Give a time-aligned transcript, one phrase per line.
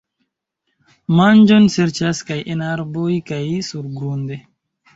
[1.19, 4.43] Manĝon serĉas kaj en arboj kaj surgrunde.